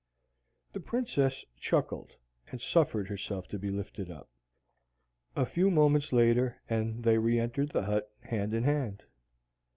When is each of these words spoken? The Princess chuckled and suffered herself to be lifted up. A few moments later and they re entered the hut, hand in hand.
The 0.73 0.79
Princess 0.79 1.45
chuckled 1.59 2.15
and 2.49 2.59
suffered 2.59 3.07
herself 3.07 3.47
to 3.49 3.59
be 3.59 3.69
lifted 3.69 4.09
up. 4.09 4.29
A 5.35 5.45
few 5.45 5.69
moments 5.69 6.11
later 6.11 6.59
and 6.67 7.03
they 7.03 7.19
re 7.19 7.39
entered 7.39 7.69
the 7.69 7.83
hut, 7.83 8.11
hand 8.21 8.55
in 8.55 8.63
hand. 8.63 9.03